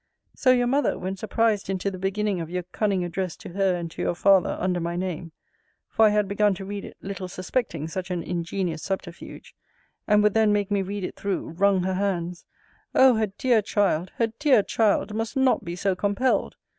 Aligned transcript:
So 0.33 0.49
your 0.49 0.65
mother, 0.65 0.97
when 0.97 1.15
surprised 1.15 1.69
into 1.69 1.91
the 1.91 1.99
beginning 1.99 2.41
of 2.41 2.49
your 2.49 2.63
cunning 2.63 3.03
address 3.03 3.35
to 3.37 3.49
her 3.49 3.75
and 3.75 3.91
to 3.91 4.01
your 4.01 4.15
father, 4.15 4.57
under 4.59 4.79
my 4.79 4.95
name, 4.95 5.31
(for 5.89 6.05
I 6.05 6.09
had 6.09 6.27
begun 6.27 6.55
to 6.55 6.65
read 6.65 6.83
it, 6.83 6.97
little 7.01 7.27
suspecting 7.27 7.87
such 7.87 8.09
an 8.09 8.23
ingenious 8.23 8.81
subterfuge,)and 8.81 10.23
would 10.23 10.33
then 10.33 10.51
make 10.51 10.71
me 10.71 10.81
read 10.81 11.03
it 11.03 11.15
through, 11.15 11.49
wrung 11.49 11.83
her 11.83 11.93
hands, 11.93 12.45
Oh! 12.95 13.13
her 13.17 13.27
dear 13.27 13.61
child, 13.61 14.11
her 14.15 14.33
dear 14.39 14.63
child, 14.63 15.13
must 15.13 15.37
not 15.37 15.63
be 15.63 15.75
so 15.75 15.95
compelled! 15.95 16.55